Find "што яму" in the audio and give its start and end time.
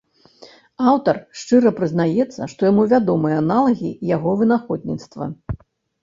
2.53-2.85